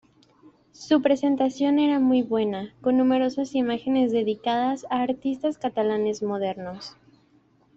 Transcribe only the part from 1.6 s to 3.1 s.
era muy buena, con